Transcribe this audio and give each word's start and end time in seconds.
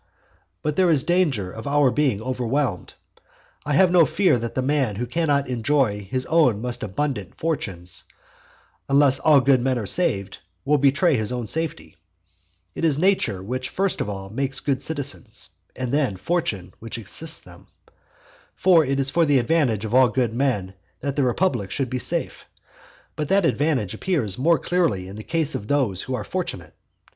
VIII. 0.01 0.59
But 0.63 0.75
there 0.77 0.89
is 0.89 1.03
danger 1.03 1.51
of 1.51 1.67
our 1.67 1.91
being 1.91 2.23
overwhelmed. 2.23 2.95
I 3.67 3.73
have 3.73 3.91
no 3.91 4.03
fear 4.07 4.39
that 4.39 4.55
the 4.55 4.63
man 4.63 4.95
who 4.95 5.05
cannot 5.05 5.47
enjoy 5.47 6.07
his 6.09 6.25
own 6.25 6.59
most 6.59 6.81
abundant 6.81 7.35
fortunes, 7.39 8.05
unless 8.89 9.19
all 9.19 9.35
the 9.35 9.45
good 9.45 9.61
men 9.61 9.77
are 9.77 9.85
saved, 9.85 10.39
will 10.65 10.79
betray 10.79 11.15
his 11.17 11.31
own 11.31 11.45
safety. 11.45 11.97
It 12.73 12.83
is 12.83 12.97
nature 12.97 13.43
which 13.43 13.69
first 13.69 14.01
makes 14.31 14.59
good 14.59 14.81
citizens, 14.81 15.49
and 15.75 15.93
then 15.93 16.17
fortune 16.17 16.73
assists 16.81 17.39
them. 17.39 17.67
For 18.55 18.83
it 18.83 18.99
is 18.99 19.11
for 19.11 19.27
the 19.27 19.37
advantage 19.37 19.85
of 19.85 19.93
all 19.93 20.07
good 20.09 20.33
men 20.33 20.73
that 21.01 21.15
the 21.15 21.21
republic 21.23 21.69
should 21.69 21.91
be 21.91 21.99
safe; 21.99 22.45
but 23.15 23.27
that 23.27 23.45
advantage 23.45 23.93
appears 23.93 24.35
more 24.39 24.57
clearly 24.57 25.07
in 25.07 25.15
the 25.15 25.21
case 25.23 25.53
of 25.53 25.67
those 25.67 26.01
who 26.01 26.15
are 26.15 26.23
fortunate. 26.23 26.73